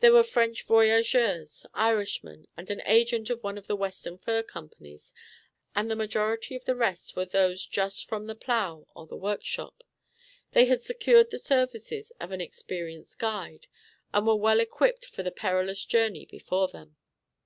There 0.00 0.14
were 0.14 0.22
French 0.24 0.62
voyageurs, 0.64 1.66
Irishmen, 1.74 2.48
and 2.56 2.70
an 2.70 2.80
agent 2.86 3.28
of 3.28 3.42
one 3.42 3.58
of 3.58 3.66
the 3.66 3.76
western 3.76 4.16
fur 4.16 4.42
companies, 4.42 5.12
and 5.76 5.90
the 5.90 5.94
majority 5.94 6.56
of 6.56 6.64
the 6.64 6.74
rest 6.74 7.14
were 7.14 7.26
those 7.26 7.66
just 7.66 8.08
from 8.08 8.26
the 8.28 8.34
plow 8.34 8.86
or 8.96 9.06
the 9.06 9.14
workshop. 9.18 9.84
They 10.52 10.64
had 10.64 10.80
secured 10.80 11.30
the 11.30 11.38
services 11.38 12.12
of 12.18 12.32
an 12.32 12.40
experienced 12.40 13.18
guide, 13.18 13.66
and 14.10 14.26
were 14.26 14.36
well 14.36 14.58
equipped 14.60 15.04
for 15.04 15.22
the 15.22 15.30
perilous 15.30 15.84
journey 15.84 16.24
before 16.24 16.68
them. 16.68 16.96